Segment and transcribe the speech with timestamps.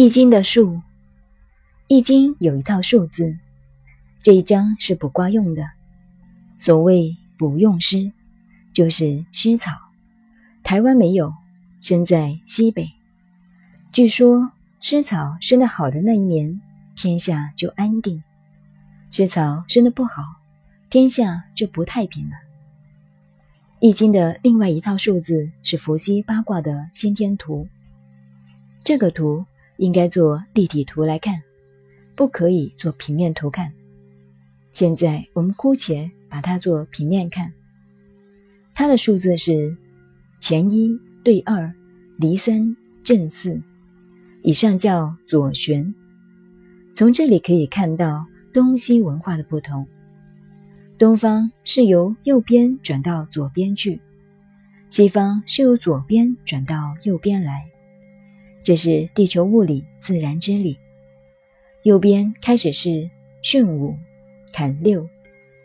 [0.00, 0.80] 易经的数，
[1.88, 3.36] 易经有一套数字，
[4.22, 5.68] 这一章是卜卦用的。
[6.56, 8.12] 所谓卜用师，
[8.72, 9.72] 就是师草。
[10.62, 11.34] 台湾没有，
[11.80, 12.88] 生在西北。
[13.92, 16.60] 据说师草生得好的那一年，
[16.94, 18.22] 天下就安定；
[19.10, 20.22] 师草生得不好，
[20.88, 22.36] 天下就不太平了。
[23.80, 27.66] 易经的另外一套数字是伏羲八卦的先天图，
[28.84, 29.44] 这个图。
[29.78, 31.42] 应该做立体图来看，
[32.14, 33.72] 不可以做平面图看。
[34.72, 37.52] 现在我们姑且把它做平面看。
[38.74, 39.76] 它的数字是
[40.38, 41.72] 前一对二，
[42.16, 43.60] 离三正四，
[44.42, 45.94] 以上叫左旋。
[46.94, 49.86] 从这里可以看到东西文化的不同。
[50.98, 54.00] 东方是由右边转到左边去，
[54.90, 57.64] 西方是由左边转到右边来。
[58.68, 60.76] 这是地球物理自然之理。
[61.84, 63.08] 右边开始是
[63.42, 63.96] 巽五、
[64.52, 65.08] 坎六、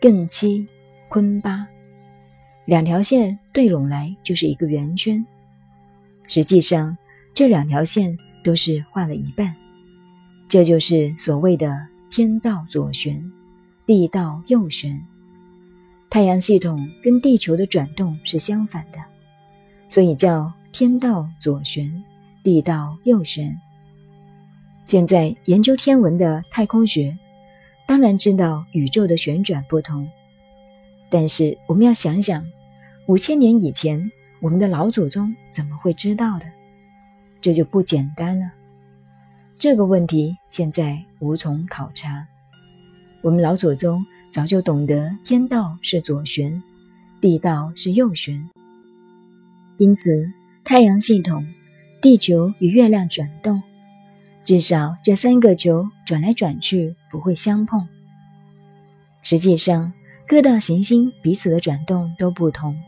[0.00, 0.66] 艮七、
[1.10, 1.68] 坤八，
[2.64, 5.22] 两条线对拢来就是一个圆圈。
[6.26, 6.96] 实际上，
[7.34, 9.54] 这两条线都是画了一半。
[10.48, 13.30] 这就是所谓的天道左旋，
[13.84, 14.98] 地道右旋。
[16.08, 18.98] 太阳系统跟地球的转动是相反的，
[19.90, 22.02] 所以叫天道左旋。
[22.44, 23.58] 地道右旋。
[24.84, 27.16] 现在研究天文的太空学，
[27.86, 30.06] 当然知道宇宙的旋转不同。
[31.08, 32.44] 但是我们要想想，
[33.06, 36.44] 五千年以前，我们的老祖宗怎么会知道的？
[37.40, 38.52] 这就不简单了。
[39.58, 42.26] 这个问题现在无从考察。
[43.22, 46.62] 我们老祖宗早就懂得天道是左旋，
[47.22, 48.50] 地道是右旋，
[49.78, 50.30] 因此
[50.62, 51.42] 太阳系统。
[52.04, 53.62] 地球与月亮转动，
[54.44, 57.88] 至少这三个球转来转去不会相碰。
[59.22, 59.90] 实际上，
[60.28, 62.78] 各大行星彼此的转动都不同。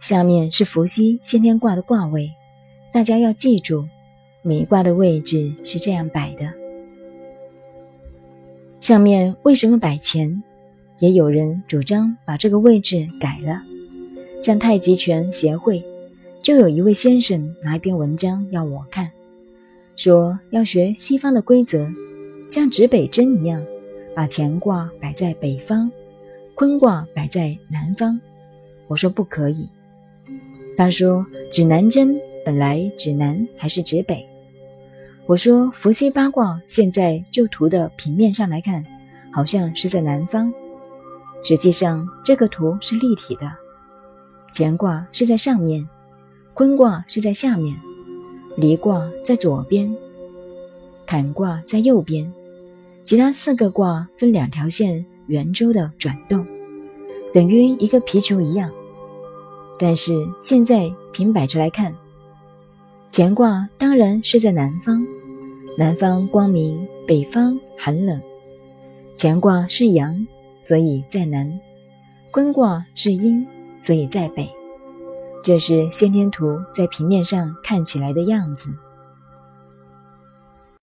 [0.00, 2.32] 下面是伏羲先天卦的卦位，
[2.92, 3.86] 大家要记住，
[4.42, 6.52] 每一卦的位置是这样摆的。
[8.80, 10.42] 上面为什么摆乾？
[10.98, 13.62] 也有人主张把这个位置改了，
[14.42, 15.80] 像太极拳协会。
[16.46, 19.10] 就有一位先生拿一篇文章要我看，
[19.96, 21.92] 说要学西方的规则，
[22.48, 23.60] 像指北针一样，
[24.14, 25.90] 把乾卦摆在北方，
[26.54, 28.20] 坤卦摆在南方。
[28.86, 29.68] 我说不可以。
[30.76, 34.24] 他说指南针本来指南还是指北？
[35.26, 38.86] 我说伏羲八卦现在就图的平面上来看，
[39.32, 40.54] 好像是在南方，
[41.42, 43.52] 实际上这个图是立体的，
[44.54, 45.84] 乾卦是在上面。
[46.56, 47.76] 坤卦是在下面，
[48.56, 49.94] 离卦在左边，
[51.04, 52.32] 坎卦在右边，
[53.04, 56.46] 其他四个卦分两条线圆周的转动，
[57.30, 58.70] 等于一个皮球一样。
[59.78, 61.94] 但是现在平摆着来看，
[63.12, 65.06] 乾卦当然是在南方，
[65.76, 68.18] 南方光明，北方寒冷。
[69.18, 70.26] 乾卦是阳，
[70.62, 71.46] 所以在南；
[72.30, 73.46] 坤卦是阴，
[73.82, 74.50] 所以在北。
[75.46, 78.68] 这是先天图在平面上看起来的样子。